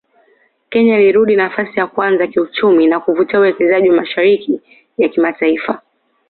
[0.69, 4.53] Kenya ilirudi nafasi ya kwanza kiuchumi na kuvutia uwekezaji wa mashirika
[4.97, 5.81] ya kimataifa